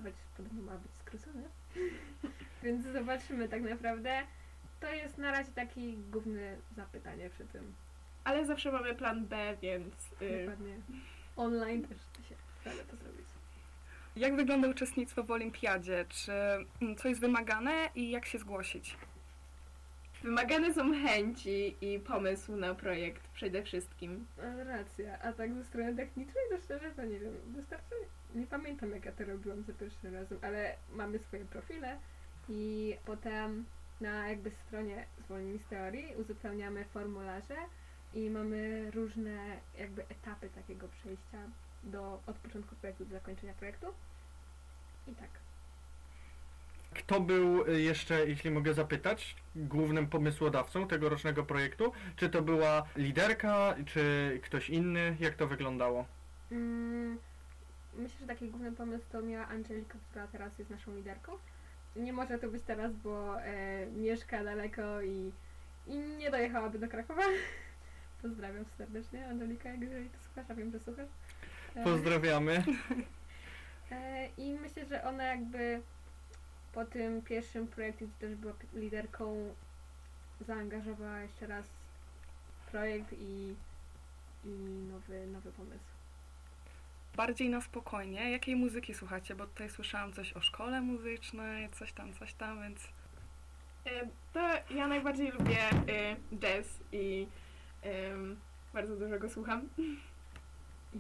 Choć 0.03 0.13
podobno 0.37 0.61
ma 0.61 0.77
być 0.77 0.91
skrócony. 0.91 1.43
Więc 2.63 2.85
zobaczymy 2.85 3.49
tak 3.49 3.61
naprawdę. 3.61 4.23
To 4.79 4.93
jest 4.93 5.17
na 5.17 5.31
razie 5.31 5.51
taki 5.51 5.97
główny 5.97 6.57
zapytanie 6.75 7.29
przy 7.29 7.45
tym. 7.45 7.73
ale 8.23 8.45
zawsze 8.45 8.71
mamy 8.71 8.95
plan 8.95 9.25
B, 9.25 9.57
więc 9.61 9.93
y, 10.21 10.39
Dokładnie. 10.39 10.75
Online 11.35 11.81
też 11.87 11.97
się 12.29 12.35
da 12.65 12.83
to 12.91 12.97
zrobić. 12.97 13.32
Jak 14.15 14.35
wygląda 14.35 14.67
uczestnictwo 14.67 15.23
w 15.23 15.31
olimpiadzie? 15.31 16.05
Czy 16.09 16.31
mm, 16.81 16.95
co 16.97 17.07
jest 17.07 17.21
wymagane 17.21 17.89
i 17.95 18.09
jak 18.09 18.25
się 18.25 18.39
zgłosić? 18.39 18.97
wymagane 20.23 20.73
są 20.73 20.91
chęci 20.91 21.75
i 21.81 21.99
pomysł 21.99 22.55
na 22.55 22.75
projekt 22.75 23.27
przede 23.27 23.63
wszystkim. 23.63 24.27
Racja, 24.65 25.19
a 25.19 25.33
tak 25.33 25.53
ze 25.53 25.63
strony 25.63 25.95
technicznej 25.95 26.43
to 26.49 26.57
szczerze 26.57 26.91
to 26.91 27.05
nie 27.05 27.19
wiem, 27.19 27.33
wystarczy, 27.55 27.95
nie 28.35 28.47
pamiętam 28.47 28.91
jak 28.91 29.05
ja 29.05 29.11
to 29.11 29.25
robiłam 29.25 29.63
za 29.63 29.73
pierwszym 29.73 30.15
razem, 30.15 30.39
ale 30.41 30.75
mamy 30.93 31.19
swoje 31.19 31.45
profile 31.45 31.97
i 32.49 32.95
potem 33.05 33.65
na 34.01 34.29
jakby 34.29 34.51
stronie 34.51 35.05
Zwolnij 35.25 35.59
z 35.59 35.67
teorii 35.67 36.15
uzupełniamy 36.15 36.85
formularze 36.85 37.57
i 38.13 38.29
mamy 38.29 38.91
różne 38.91 39.57
jakby 39.79 40.01
etapy 40.01 40.49
takiego 40.49 40.87
przejścia 40.87 41.37
do, 41.83 42.19
od 42.27 42.35
początku 42.35 42.75
projektu 42.75 43.05
do 43.05 43.11
zakończenia 43.11 43.53
projektu. 43.53 43.87
I 45.07 45.15
tak. 45.15 45.29
Kto 46.93 47.19
był 47.19 47.67
y, 47.67 47.81
jeszcze, 47.81 48.27
jeśli 48.27 48.51
mogę 48.51 48.73
zapytać, 48.73 49.35
głównym 49.55 50.07
pomysłodawcą 50.07 50.87
tegorocznego 50.87 51.43
projektu? 51.43 51.91
Czy 52.15 52.29
to 52.29 52.41
była 52.41 52.83
liderka, 52.95 53.75
czy 53.85 54.39
ktoś 54.43 54.69
inny? 54.69 55.17
Jak 55.19 55.35
to 55.35 55.47
wyglądało? 55.47 56.05
Mm, 56.51 57.19
myślę, 57.93 58.19
że 58.19 58.27
taki 58.27 58.49
główny 58.49 58.71
pomysł 58.71 59.05
to 59.11 59.21
miała 59.21 59.47
Angelika, 59.47 59.97
która 60.09 60.27
teraz 60.27 60.59
jest 60.59 60.71
naszą 60.71 60.95
liderką. 60.95 61.31
Nie 61.95 62.13
może 62.13 62.39
to 62.39 62.47
być 62.47 62.63
teraz, 62.63 62.93
bo 62.93 63.41
e, 63.41 63.85
mieszka 63.85 64.43
daleko 64.43 65.01
i, 65.01 65.31
i 65.87 65.97
nie 65.97 66.31
dojechałaby 66.31 66.79
do 66.79 66.87
Krakowa. 66.87 67.23
Pozdrawiam 68.21 68.65
serdecznie, 68.77 69.27
Angelika, 69.27 69.69
jeżeli 69.69 70.09
to 70.09 70.17
słuchasz, 70.25 70.45
a 70.49 70.55
wiem, 70.55 70.71
że 70.71 70.79
słuchasz. 70.79 71.07
Pozdrawiamy. 71.83 72.63
E, 73.91 74.29
I 74.37 74.53
myślę, 74.53 74.85
że 74.85 75.03
ona 75.03 75.23
jakby 75.23 75.81
po 76.73 76.85
tym 76.85 77.21
pierwszym 77.21 77.67
projekcie, 77.67 78.05
gdzie 78.05 78.27
też 78.27 78.35
była 78.35 78.53
liderką, 78.73 79.55
zaangażowała 80.41 81.19
jeszcze 81.19 81.47
raz 81.47 81.65
projekt 82.71 83.13
i, 83.13 83.55
i 84.45 84.49
nowy, 84.91 85.27
nowy 85.27 85.51
pomysł. 85.51 85.83
Bardziej 87.15 87.49
na 87.49 87.61
spokojnie. 87.61 88.31
Jakiej 88.31 88.55
muzyki 88.55 88.93
słuchacie? 88.93 89.35
Bo 89.35 89.45
tutaj 89.45 89.69
słyszałam 89.69 90.13
coś 90.13 90.33
o 90.33 90.41
szkole 90.41 90.81
muzycznej, 90.81 91.69
coś 91.69 91.93
tam, 91.93 92.13
coś 92.13 92.33
tam, 92.33 92.61
więc 92.61 92.87
E, 93.85 94.07
To 94.33 94.73
ja 94.75 94.87
najbardziej 94.87 95.31
lubię 95.31 95.69
e, 95.69 96.15
jazz 96.39 96.79
i 96.91 97.27
bardzo 98.73 98.95
dużo 98.95 99.19
go 99.19 99.29
słucham. 99.29 99.69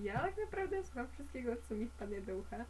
Ja 0.01 0.19
tak 0.19 0.37
naprawdę 0.37 0.83
słucham 0.83 1.07
wszystkiego, 1.13 1.51
co 1.69 1.75
mi 1.75 1.87
wpadnie 1.87 2.21
do 2.21 2.35
ucha, 2.35 2.65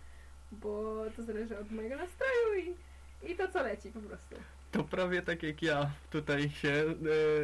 bo 0.51 1.03
to 1.15 1.24
zależy 1.24 1.60
od 1.60 1.72
mojego 1.72 1.96
nastroju 1.96 2.56
i, 3.24 3.32
i 3.32 3.36
to, 3.36 3.48
co 3.48 3.63
leci 3.63 3.89
po 3.92 4.00
prostu. 4.00 4.36
To 4.72 4.84
prawie 4.84 5.22
tak 5.22 5.44
jak 5.44 5.62
ja 5.62 5.92
tutaj 6.10 6.50
się 6.50 6.70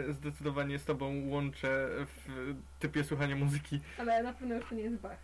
e, 0.10 0.14
zdecydowanie 0.14 0.80
z 0.80 0.86
tobą 0.86 1.28
łączę 1.30 1.90
w 2.06 2.54
typie 2.80 3.04
słuchania 3.04 3.36
muzyki, 3.36 3.80
Ale 3.98 4.24
na 4.24 4.34
pewno 4.34 4.56
już 4.56 4.70
to 4.70 4.76
nie 4.76 4.82
jest 4.84 4.96
Bach. 5.02 5.18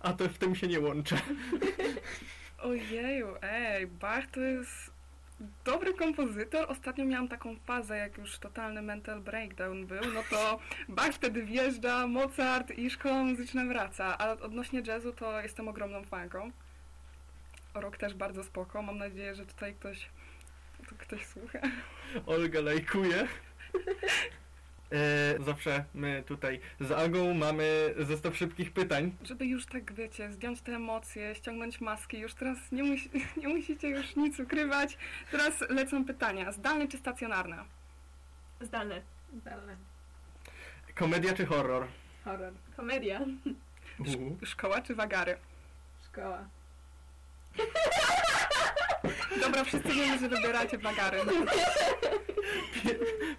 a 0.00 0.12
to 0.12 0.28
w 0.28 0.38
tym 0.38 0.54
się 0.54 0.66
nie 0.68 0.80
łączę. 0.80 1.20
Ojeju, 2.62 3.28
ej, 3.42 3.86
Bach 3.86 4.26
to 4.30 4.40
jest 4.40 4.90
dobry 5.64 5.94
kompozytor. 5.94 6.66
Ostatnio 6.70 7.04
miałam 7.04 7.28
taką 7.28 7.56
fazę, 7.56 7.96
jak 7.96 8.18
już 8.18 8.38
totalny 8.38 8.82
mental 8.82 9.20
breakdown 9.20 9.86
był, 9.86 10.12
no 10.14 10.22
to 10.30 10.58
Bach 10.88 11.12
wtedy 11.12 11.42
wjeżdża, 11.42 12.06
Mozart 12.06 12.70
i 12.70 12.90
szkoła 12.90 13.22
muzyczna 13.22 13.64
wraca. 13.64 14.18
A 14.18 14.30
odnośnie 14.30 14.82
jazzu 14.86 15.12
to 15.12 15.40
jestem 15.40 15.68
ogromną 15.68 16.04
fanką. 16.04 16.50
Rok 17.74 17.96
też 17.96 18.14
bardzo 18.14 18.44
spoko. 18.44 18.82
Mam 18.82 18.98
nadzieję, 18.98 19.34
że 19.34 19.46
tutaj 19.46 19.74
ktoś, 19.74 20.10
ktoś 20.98 21.26
słucha. 21.26 21.58
Olga 22.26 22.60
lajkuje. 22.60 23.28
E, 24.92 25.44
zawsze 25.44 25.84
my 25.94 26.22
tutaj 26.26 26.60
z 26.80 26.92
Agą 26.92 27.34
mamy 27.34 27.94
zestaw 27.98 28.36
szybkich 28.36 28.72
pytań. 28.72 29.16
Żeby 29.22 29.46
już 29.46 29.66
tak, 29.66 29.92
wiecie, 29.92 30.32
zdjąć 30.32 30.60
te 30.60 30.72
emocje, 30.72 31.34
ściągnąć 31.34 31.80
maski, 31.80 32.18
już 32.18 32.34
teraz 32.34 32.58
nie, 32.72 32.82
musi, 32.82 33.10
nie 33.42 33.48
musicie 33.48 33.88
już 33.88 34.16
nic 34.16 34.40
ukrywać. 34.40 34.98
Teraz 35.30 35.60
lecą 35.60 36.04
pytania. 36.04 36.52
Zdalne 36.52 36.88
czy 36.88 36.98
stacjonarne? 36.98 37.64
Zdalne. 38.60 39.02
Zdalne. 39.40 39.76
Komedia 40.94 41.34
czy 41.34 41.46
horror? 41.46 41.86
Horror. 42.24 42.52
Komedia. 42.76 43.20
U. 43.98 44.46
Szkoła 44.46 44.82
czy 44.82 44.94
wagary? 44.94 45.36
Szkoła. 46.04 46.48
Dobra, 49.40 49.64
wszyscy 49.64 49.88
wiemy, 49.88 50.18
że 50.18 50.28
wybieracie 50.28 50.78
wagary. 50.78 51.18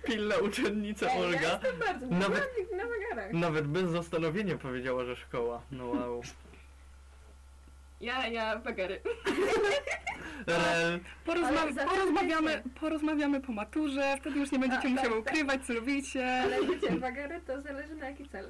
Pilna 0.08 0.38
uczennica 0.38 1.08
Ej, 1.08 1.20
Ja 1.20 1.26
Olga. 1.26 1.40
jestem 1.52 1.80
bardzo 1.80 2.08
Nawet- 2.08 2.30
Nawet... 2.30 2.72
na 2.72 2.84
wagarach. 2.88 3.34
Nawet 3.34 3.68
bez 3.68 3.90
zastanowienia 3.90 4.58
powiedziała, 4.58 5.06
że 5.06 5.16
szkoła. 5.16 5.62
No 5.72 5.86
wow. 5.88 6.22
Ja, 8.02 8.28
ja 8.28 8.60
wagary. 8.60 9.02
Rel. 10.48 11.00
Porozma 11.26 11.62
porozmawiamy, 11.90 12.64
porozmawiamy 12.82 13.42
po 13.42 13.52
maturze, 13.52 14.16
wtedy 14.22 14.40
już 14.40 14.52
nie 14.52 14.60
będziecie 14.60 14.88
A, 14.88 14.90
musiały 14.90 15.16
tak, 15.16 15.24
tak. 15.24 15.34
ukrywać, 15.34 15.66
co 15.66 15.74
lubicie. 15.74 16.42
Ale 16.44 16.68
wiecie, 16.68 17.00
wagary 17.00 17.42
to 17.48 17.62
zależy 17.62 17.96
na 17.96 18.10
jaki 18.10 18.30
cel. 18.30 18.50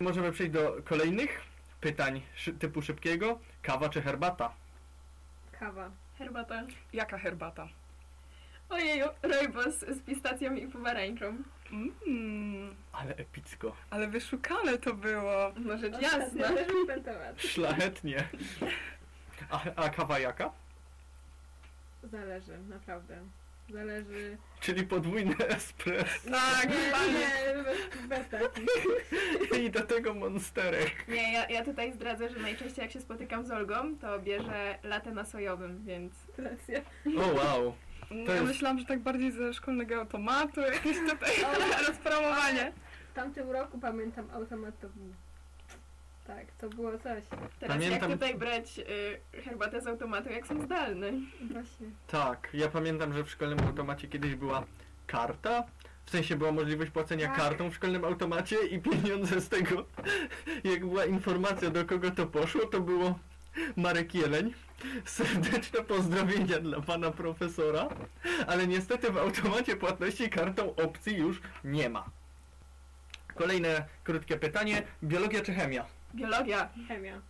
Możemy 0.00 0.32
przejść 0.32 0.52
do 0.52 0.76
kolejnych 0.84 1.40
pytań 1.80 2.22
szy 2.34 2.52
typu 2.52 2.82
szybkiego. 2.82 3.38
Kawa 3.62 3.88
czy 3.88 4.02
herbata? 4.02 4.52
Kawa. 5.58 5.90
Herbata. 6.18 6.62
Jaka 6.92 7.18
herbata? 7.18 7.68
Ojeju, 8.68 9.06
rojbos 9.22 9.74
z 9.78 10.02
pistacją 10.02 10.54
i 10.54 10.66
pomarańczą. 10.68 11.36
Mm, 11.72 12.74
Ale 12.92 13.16
epicko. 13.16 13.76
ale 13.90 14.08
wyszukane 14.08 14.78
to 14.78 14.94
było. 14.94 15.52
No 15.56 15.78
rzecz 15.78 16.00
jasna. 16.02 16.48
ten 16.86 17.02
temat. 17.04 17.40
Szlachetnie. 17.52 18.28
A, 19.50 19.60
a 19.76 19.88
kawa 19.88 20.18
jaka? 20.18 20.50
Zależy, 22.02 22.58
naprawdę. 22.58 23.18
Zależy. 23.72 24.36
Czyli 24.60 24.86
podwójny 24.86 25.34
espresso. 25.56 26.30
Tak, 26.30 26.68
Nie, 26.68 27.12
nie, 27.12 27.64
bez, 27.64 28.06
bez 28.08 28.28
takich. 28.28 28.66
I 29.62 29.70
do 29.70 29.80
tego 29.80 30.14
monsterek. 30.14 31.08
Nie, 31.08 31.32
ja, 31.32 31.48
ja 31.48 31.64
tutaj 31.64 31.92
zdradzę, 31.92 32.28
że 32.28 32.38
najczęściej 32.40 32.82
jak 32.82 32.92
się 32.92 33.00
spotykam 33.00 33.44
z 33.44 33.50
Olgą, 33.50 33.98
to 33.98 34.18
bierze 34.20 34.78
latę 34.82 35.10
na 35.12 35.24
sojowym, 35.24 35.84
więc 35.84 36.12
Racja. 36.38 36.80
O 37.18 37.26
wow. 37.34 37.74
No, 38.10 38.24
ja 38.32 38.34
jest- 38.34 38.46
myślałam, 38.46 38.78
że 38.78 38.84
tak 38.84 39.00
bardziej 39.00 39.32
ze 39.32 39.54
szkolnego 39.54 39.96
automatu, 39.96 40.60
jakieś 40.60 40.96
tutaj 41.10 41.44
Ale- 41.44 41.78
rozpromowanie. 41.88 42.72
W 43.10 43.14
tamtym 43.14 43.50
roku 43.50 43.78
pamiętam 43.78 44.30
automat 44.30 44.80
to 44.80 44.88
był. 44.88 45.14
Tak, 46.28 46.46
to 46.58 46.68
było 46.68 46.92
coś. 46.98 47.24
teraz 47.60 47.76
Pamiętam- 47.76 48.10
jak 48.10 48.18
tutaj 48.20 48.34
brać 48.34 48.78
y, 48.78 49.40
herbatę 49.42 49.80
z 49.80 49.86
automatu, 49.86 50.28
jak 50.30 50.46
są 50.46 50.62
zdalne. 50.62 51.12
Właśnie. 51.40 51.86
Tak, 52.06 52.48
ja 52.54 52.68
pamiętam, 52.68 53.12
że 53.12 53.24
w 53.24 53.30
szkolnym 53.30 53.60
automacie 53.66 54.08
kiedyś 54.08 54.34
była 54.34 54.64
karta. 55.06 55.64
W 56.04 56.10
sensie 56.10 56.36
była 56.36 56.52
możliwość 56.52 56.90
płacenia 56.90 57.26
Tak. 57.26 57.36
kartą 57.36 57.70
w 57.70 57.74
szkolnym 57.74 58.04
automacie 58.04 58.56
i 58.66 58.78
pieniądze 58.78 59.40
z 59.40 59.48
tego, 59.48 59.84
jak 60.72 60.80
była 60.86 61.04
informacja 61.04 61.70
do 61.70 61.84
kogo 61.84 62.10
to 62.10 62.26
poszło, 62.26 62.66
to 62.66 62.80
było 62.80 63.18
Marek 63.76 64.14
Jeleń. 64.14 64.54
Serdeczne 65.04 65.82
pozdrowienia 65.84 66.58
dla 66.60 66.80
pana 66.80 67.10
profesora, 67.10 67.88
ale 68.46 68.66
niestety 68.66 69.10
w 69.12 69.16
automacie 69.18 69.76
płatności 69.76 70.30
kartą 70.30 70.74
opcji 70.76 71.16
już 71.16 71.40
nie 71.64 71.88
ma. 71.88 72.04
Kolejne 73.34 73.84
krótkie 74.04 74.36
pytanie. 74.36 74.82
Biologia 75.02 75.42
czy 75.42 75.52
chemia? 75.52 75.86
Biologia. 76.14 76.68
Chemia. 76.88 77.20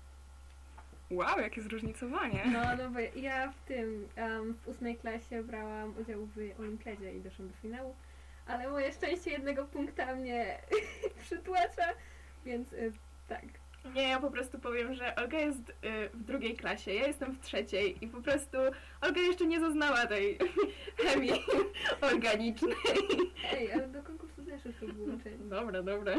Wow, 1.11 1.41
jakie 1.41 1.63
zróżnicowanie. 1.63 2.43
No, 2.53 2.77
no 2.79 2.91
bo 2.91 2.99
ja 3.21 3.53
w 3.53 3.61
tym, 3.69 4.09
em, 4.17 4.55
w 4.55 4.69
ósmej 4.69 4.97
klasie 4.97 5.43
brałam 5.43 5.95
udział 6.01 6.27
w 6.27 6.61
olimpiadzie 6.61 7.15
i 7.15 7.21
doszłam 7.21 7.49
do 7.49 7.55
finału, 7.55 7.97
ale 8.47 8.71
moje 8.71 8.93
szczęście 8.93 9.31
jednego 9.31 9.65
punkta 9.65 10.15
mnie 10.15 10.59
przytłacza, 11.23 11.87
więc 12.45 12.73
y, 12.73 12.93
tak. 13.29 13.45
Nie, 13.95 14.03
ja 14.03 14.21
po 14.21 14.31
prostu 14.31 14.59
powiem, 14.59 14.95
że 14.95 15.17
Olga 15.17 15.39
jest 15.39 15.71
y, 15.71 16.09
w 16.15 16.25
drugiej 16.25 16.57
klasie, 16.57 16.95
ja 16.95 17.07
jestem 17.07 17.33
w 17.33 17.41
trzeciej 17.41 18.05
i 18.05 18.09
po 18.09 18.21
prostu 18.21 18.59
Olga 19.01 19.21
jeszcze 19.21 19.47
nie 19.47 19.61
zaznała 19.61 20.07
tej 20.07 20.39
chemii 21.05 21.45
organicznej. 22.01 22.77
Ej, 23.53 23.73
ale 23.73 23.89
do 23.89 24.03
konkursu 24.03 24.45
też 24.45 24.65
już 24.65 24.77
to 24.81 24.87
było. 24.87 25.09
Dobra, 25.39 25.83
dobra. 25.83 26.15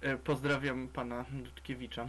E, 0.00 0.16
Pozdrawiam 0.16 0.88
pana 0.88 1.24
Dudkiewicza. 1.30 2.08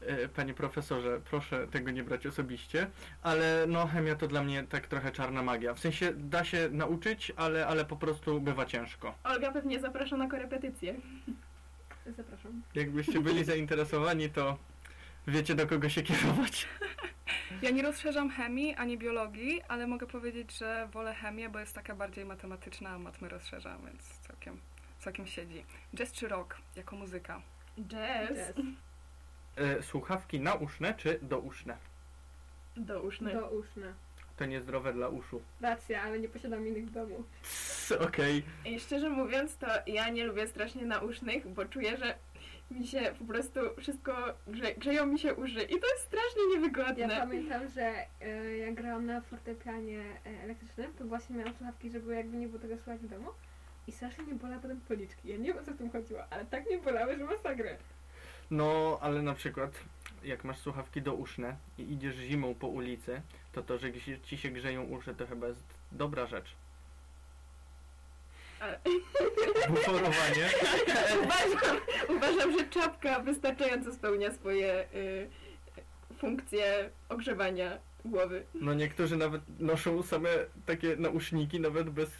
E, 0.00 0.28
Panie 0.28 0.54
profesorze, 0.54 1.20
proszę 1.30 1.66
tego 1.68 1.90
nie 1.90 2.04
brać 2.04 2.26
osobiście, 2.26 2.86
ale 3.22 3.64
no 3.68 3.86
chemia 3.86 4.14
to 4.16 4.26
dla 4.28 4.42
mnie 4.42 4.62
tak 4.62 4.86
trochę 4.86 5.12
czarna 5.12 5.42
magia. 5.42 5.74
W 5.74 5.80
sensie 5.80 6.12
da 6.16 6.44
się 6.44 6.68
nauczyć, 6.72 7.32
ale, 7.36 7.66
ale 7.66 7.84
po 7.84 7.96
prostu 7.96 8.40
bywa 8.40 8.66
ciężko. 8.66 9.14
Olga 9.24 9.52
pewnie 9.52 9.80
zaprasza 9.80 10.16
na 10.16 10.28
korepetycję. 10.28 10.94
Zapraszam. 12.16 12.62
Jakbyście 12.74 13.20
byli 13.20 13.44
zainteresowani, 13.44 14.30
to 14.30 14.58
wiecie 15.26 15.54
do 15.54 15.66
kogo 15.66 15.88
się 15.88 16.02
kierować. 16.02 16.68
Ja 17.62 17.70
nie 17.70 17.82
rozszerzam 17.82 18.30
chemii 18.30 18.74
ani 18.74 18.98
biologii, 18.98 19.62
ale 19.68 19.86
mogę 19.86 20.06
powiedzieć, 20.06 20.58
że 20.58 20.88
wolę 20.92 21.14
chemię, 21.14 21.48
bo 21.48 21.58
jest 21.58 21.74
taka 21.74 21.94
bardziej 21.94 22.24
matematyczna, 22.24 22.90
a 22.90 22.98
matmy 22.98 23.28
rozszerzam, 23.28 23.86
więc 23.86 24.18
całkiem, 24.28 24.60
całkiem 25.00 25.26
siedzi. 25.26 25.64
Jazz 25.94 26.12
czy 26.12 26.28
rock 26.28 26.56
jako 26.76 26.96
muzyka? 26.96 27.42
Jazz. 27.78 28.30
Jazz. 28.36 28.52
E, 29.56 29.82
Słuchawki 29.82 30.40
nauszne 30.40 30.94
czy 30.94 31.18
douszne? 31.22 31.76
Douszny. 32.76 33.32
Douszne. 33.32 33.94
To 34.36 34.44
niezdrowe 34.46 34.92
dla 34.92 35.08
uszu. 35.08 35.42
Racja, 35.60 36.02
ale 36.02 36.18
nie 36.18 36.28
posiadam 36.28 36.66
innych 36.68 36.86
w 36.86 36.90
domu. 36.90 37.24
Okej. 38.00 38.42
I 38.64 38.80
szczerze 38.80 39.10
mówiąc, 39.10 39.56
to 39.56 39.66
ja 39.86 40.08
nie 40.08 40.24
lubię 40.24 40.46
strasznie 40.46 40.84
nausznych, 40.86 41.48
bo 41.48 41.64
czuję, 41.64 41.96
że 41.96 42.14
mi 42.70 42.86
się 42.86 43.14
po 43.18 43.24
prostu 43.24 43.60
wszystko 43.78 44.34
grze, 44.46 44.74
grzeją 44.74 45.06
mi 45.06 45.18
się 45.18 45.34
uszy 45.34 45.62
i 45.62 45.80
to 45.80 45.86
jest 45.88 46.02
strasznie 46.04 46.42
Ja 46.42 46.54
niewygodne. 46.54 47.08
pamiętam, 47.16 47.68
że 47.68 47.92
jak 48.60 48.74
grałam 48.74 49.06
na 49.06 49.20
fortepianie 49.20 50.00
e, 50.26 50.42
elektrycznym, 50.42 50.92
to 50.98 51.04
właśnie 51.04 51.36
miałam 51.36 51.54
słuchawki, 51.54 51.90
żeby 51.90 52.14
jakby 52.14 52.36
nie 52.36 52.48
było 52.48 52.58
tego 52.62 52.76
słuchać 52.76 53.00
w 53.00 53.08
domu. 53.08 53.28
I 53.86 53.92
strasznie 53.92 54.24
mnie 54.24 54.34
bolały 54.34 54.62
potem 54.62 54.80
policzki. 54.80 55.28
Ja 55.28 55.36
nie 55.36 55.44
wiem 55.52 55.58
o 55.58 55.62
co 55.66 55.72
w 55.72 55.76
tym 55.78 55.90
chodziło, 55.90 56.20
ale 56.30 56.44
tak 56.44 56.66
mnie 56.66 56.78
bolały, 56.78 57.16
że 57.18 57.24
masakrę. 57.24 57.76
No, 58.50 58.98
ale 59.02 59.22
na 59.22 59.34
przykład 59.34 59.70
jak 60.24 60.44
masz 60.44 60.58
słuchawki 60.58 61.02
douszne 61.02 61.56
i 61.78 61.92
idziesz 61.92 62.16
zimą 62.16 62.54
po 62.54 62.66
ulicy, 62.66 63.22
to 63.52 63.62
to, 63.62 63.78
że 63.78 63.92
ci- 63.92 64.20
ci 64.22 64.38
się 64.38 64.48
grzeją 64.50 64.82
uszy, 64.84 65.14
to 65.14 65.26
chyba 65.26 65.46
jest 65.48 65.64
dobra 65.92 66.26
rzecz. 66.26 66.54
Ale- 68.60 68.80
Buforowanie. 69.68 70.48
uważam, 71.24 71.80
uważam, 72.08 72.58
że 72.58 72.64
czapka 72.68 73.20
wystarczająco 73.20 73.94
spełnia 73.94 74.32
swoje 74.32 74.84
y, 74.94 75.28
funkcje 76.18 76.90
ogrzewania 77.08 77.78
głowy. 78.04 78.42
No 78.54 78.74
niektórzy 78.74 79.16
nawet 79.16 79.42
noszą 79.60 80.02
same 80.02 80.28
takie 80.66 80.96
nauszniki, 80.96 81.60
nawet 81.60 81.90
bez 81.90 82.10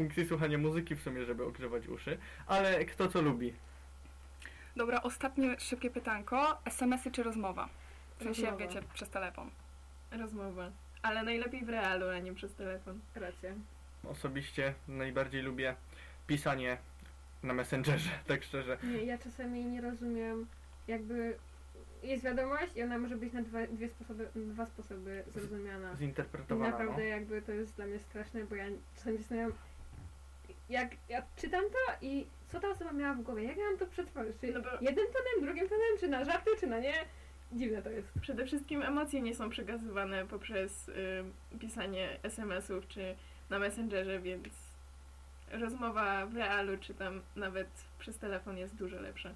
funkcji 0.00 0.26
słuchania 0.26 0.58
muzyki 0.58 0.94
w 0.96 1.02
sumie, 1.02 1.24
żeby 1.24 1.44
ogrzewać 1.44 1.88
uszy, 1.88 2.18
ale 2.46 2.84
kto 2.84 3.08
co 3.08 3.22
lubi. 3.22 3.52
Dobra, 4.76 5.02
ostatnie 5.02 5.56
szybkie 5.60 5.90
pytanko. 5.90 6.58
SMS-y 6.64 7.10
czy 7.10 7.22
rozmowa? 7.22 7.68
W 8.18 8.22
sensie, 8.22 8.42
Rozmowa. 8.42 8.64
wiecie, 8.66 8.82
przez 8.94 9.08
telefon. 9.10 9.50
Rozmowa. 10.10 10.70
Ale 11.02 11.22
najlepiej 11.22 11.64
w 11.64 11.68
realu, 11.68 12.08
a 12.08 12.18
nie 12.18 12.34
przez 12.34 12.54
telefon. 12.54 13.00
Racja. 13.14 13.50
Osobiście 14.04 14.74
najbardziej 14.88 15.42
lubię 15.42 15.74
pisanie 16.26 16.78
na 17.42 17.54
Messengerze, 17.54 18.10
tak 18.28 18.42
szczerze. 18.44 18.78
Nie, 18.82 19.04
ja 19.04 19.18
czasami 19.18 19.64
nie 19.64 19.80
rozumiem, 19.80 20.46
jakby 20.88 21.36
jest 22.02 22.24
wiadomość 22.24 22.76
i 22.76 22.82
ona 22.82 22.98
może 22.98 23.16
być 23.16 23.32
na 23.32 23.42
dwa, 23.42 23.66
dwie 23.66 23.88
sposoby, 23.88 24.28
dwa 24.34 24.66
sposoby 24.66 25.24
zrozumiana. 25.26 25.92
I 25.92 25.96
Zinterpretowana. 25.96 26.70
naprawdę 26.70 27.02
No. 27.02 27.08
jakby 27.08 27.42
to 27.42 27.52
jest 27.52 27.76
dla 27.76 27.86
mnie 27.86 27.98
straszne, 27.98 28.44
bo 28.44 28.54
ja 28.54 28.64
czasami 28.96 29.18
zastanawiam, 29.18 29.52
jak 30.70 30.90
ja 31.08 31.22
czytam 31.36 31.64
to 31.64 32.06
i 32.06 32.26
co 32.52 32.60
ta 32.60 32.68
osoba 32.68 32.92
miała 32.92 33.14
w 33.14 33.22
głowie, 33.22 33.44
jak 33.44 33.56
ja 33.56 33.64
mam 33.64 33.78
to 33.78 33.86
przetworzyć? 33.86 34.36
Czy 34.40 34.52
No 34.52 34.60
bo- 34.60 34.70
jednym 34.80 35.06
tonem, 35.06 35.44
drugim 35.44 35.68
tonem, 35.68 35.98
czy 36.00 36.08
na 36.08 36.24
żarty, 36.24 36.50
czy 36.60 36.66
na 36.66 36.78
nie? 36.78 36.94
Dziwne 37.52 37.82
to 37.82 37.90
jest. 37.90 38.08
Przede 38.20 38.46
wszystkim 38.46 38.82
emocje 38.82 39.20
nie 39.22 39.34
są 39.34 39.50
przekazywane 39.50 40.26
poprzez 40.26 40.88
y, 40.88 41.24
pisanie 41.60 42.18
SMS-ów 42.22 42.88
czy 42.88 43.14
na 43.50 43.58
Messengerze, 43.58 44.20
więc 44.20 44.48
rozmowa 45.50 46.26
w 46.26 46.36
realu 46.36 46.78
czy 46.80 46.94
tam 46.94 47.22
nawet 47.36 47.68
przez 47.98 48.18
telefon 48.18 48.58
jest 48.58 48.74
dużo 48.76 49.00
lepsza. 49.00 49.30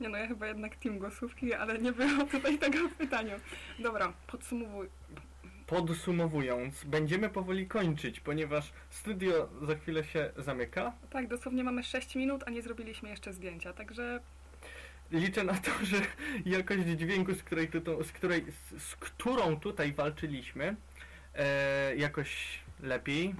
Nie 0.00 0.08
no, 0.08 0.18
ja 0.18 0.26
chyba 0.26 0.46
jednak 0.46 0.76
team 0.76 0.98
głosówki, 0.98 1.54
ale 1.54 1.78
nie 1.78 1.92
było 1.92 2.24
tutaj 2.24 2.58
tego 2.58 2.88
w 2.88 2.94
pytaniu. 2.94 3.34
Dobra, 3.78 4.12
podsumowuj. 4.26 4.88
Podsumowując, 5.74 6.84
będziemy 6.84 7.28
powoli 7.28 7.66
kończyć, 7.66 8.20
ponieważ 8.20 8.72
studio 8.90 9.48
za 9.62 9.74
chwilę 9.74 10.04
się 10.04 10.30
zamyka. 10.36 10.92
Tak, 11.10 11.28
dosłownie 11.28 11.64
mamy 11.64 11.82
6 11.82 12.14
minut, 12.14 12.44
a 12.46 12.50
nie 12.50 12.62
zrobiliśmy 12.62 13.08
jeszcze 13.08 13.32
zdjęcia, 13.32 13.72
także 13.72 14.20
Liczę 15.10 15.44
na 15.44 15.54
to, 15.54 15.70
że 15.82 15.96
jakość 16.46 16.82
dźwięku, 16.82 17.34
z 17.34 17.42
której, 17.42 17.68
tu, 17.68 18.04
z 18.04 18.12
której, 18.12 18.44
z, 18.78 18.96
którą 18.96 19.60
tutaj 19.60 19.92
walczyliśmy, 19.92 20.76
e, 21.34 21.96
jakoś 21.96 22.58
lepiej. 22.80 23.34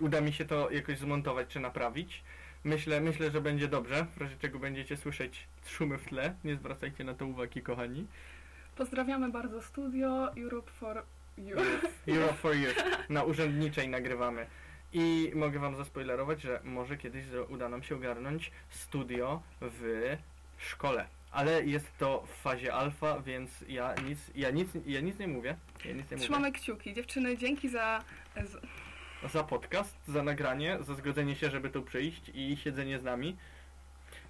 Uda 0.00 0.20
mi 0.20 0.32
się 0.32 0.44
to 0.44 0.70
jakoś 0.70 0.98
zmontować 0.98 1.48
czy 1.48 1.60
naprawić. 1.60 2.22
Myślę, 2.64 3.00
myślę, 3.00 3.30
że 3.30 3.40
będzie 3.40 3.68
dobrze, 3.68 4.06
w 4.16 4.20
razie 4.20 4.36
czego 4.36 4.58
będziecie 4.58 4.96
słyszeć 4.96 5.46
szumy 5.66 5.98
w 5.98 6.04
tle. 6.04 6.34
Nie 6.44 6.56
zwracajcie 6.56 7.04
na 7.04 7.14
to 7.14 7.26
uwagi, 7.26 7.62
kochani. 7.62 8.06
pozdrawiamy 8.76 9.30
bardzo 9.30 9.62
studio 9.62 10.34
Europe 10.36 10.70
for 10.70 11.02
Europe 12.06 12.36
for 12.36 12.56
You. 12.56 12.68
Na 13.08 13.24
urzędniczej 13.24 13.88
nagrywamy. 13.88 14.46
I 14.92 15.32
mogę 15.34 15.58
wam 15.58 15.76
zaspoilerować, 15.76 16.42
że 16.42 16.60
może 16.64 16.96
kiedyś 16.96 17.24
uda 17.44 17.68
nam 17.68 17.82
się 17.82 17.94
ogarnąć 17.94 18.50
studio 18.68 19.42
w 19.60 20.16
szkole. 20.58 21.06
Ale 21.30 21.64
jest 21.64 21.98
to 21.98 22.26
w 22.26 22.42
fazie 22.42 22.74
alfa, 22.74 23.20
więc 23.20 23.64
ja 23.68 23.94
nic, 24.08 24.18
ja 24.34 24.50
nic, 24.50 24.68
ja 24.86 25.00
nic 25.00 25.18
nie 25.18 25.28
mówię. 25.28 25.56
Ja 25.84 25.92
nic 25.92 26.10
nie 26.10 26.16
Trzymamy 26.16 26.52
kciuki. 26.52 26.94
Dziewczyny, 26.94 27.36
dzięki 27.38 27.68
za... 27.68 28.04
mówię. 28.34 28.58
Za 29.32 29.44
podcast, 29.44 29.96
za 30.08 30.22
nagranie, 30.22 30.78
za 30.80 30.94
zgodzenie 30.94 31.36
się, 31.36 31.50
żeby 31.50 31.70
tu 31.70 31.82
przyjść 31.82 32.30
i 32.34 32.56
siedzenie 32.56 32.98
z 32.98 33.02
nami. 33.02 33.36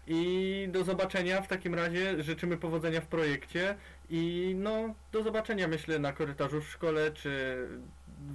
I 0.07 0.69
do 0.73 0.85
zobaczenia 0.85 1.41
w 1.41 1.49
takim 1.49 1.75
razie. 1.75 2.23
Życzymy 2.23 2.57
powodzenia 2.57 3.01
w 3.01 3.07
projekcie. 3.07 3.77
I 4.11 4.55
no, 4.59 4.95
do 5.13 5.23
zobaczenia 5.23 5.69
myślę 5.69 5.99
na 5.99 6.13
korytarzu 6.13 6.61
w 6.61 6.69
szkole, 6.69 7.13
czy 7.13 7.57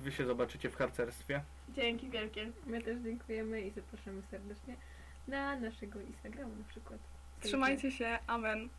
wy 0.03 0.11
się 0.11 0.25
zobaczycie 0.25 0.69
w 0.69 0.75
harcerstwie. 0.75 1.41
Dzięki 1.75 2.09
wielkie. 2.09 2.51
My 2.65 2.81
też 2.81 2.97
dziękujemy 2.99 3.61
i 3.61 3.71
zapraszamy 3.71 4.21
serdecznie 4.31 4.75
na 5.27 5.59
naszego 5.59 6.01
Instagrama 6.01 6.55
na 6.55 6.63
przykład. 6.69 6.99
Trzymajcie 7.41 7.91
się, 7.91 8.19
amen. 8.27 8.69